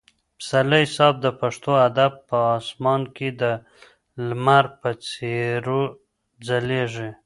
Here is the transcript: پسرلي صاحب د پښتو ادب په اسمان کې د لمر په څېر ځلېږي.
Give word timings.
پسرلي 0.37 0.83
صاحب 0.95 1.15
د 1.25 1.27
پښتو 1.39 1.71
ادب 1.87 2.11
په 2.29 2.39
اسمان 2.59 3.01
کې 3.15 3.29
د 3.41 3.43
لمر 4.27 4.65
په 4.81 4.89
څېر 5.05 5.63
ځلېږي. 6.47 7.09